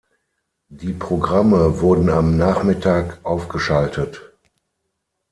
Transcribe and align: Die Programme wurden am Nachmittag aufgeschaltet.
Die 0.71 0.93
Programme 0.93 1.79
wurden 1.79 2.09
am 2.09 2.35
Nachmittag 2.35 3.19
aufgeschaltet. 3.23 4.33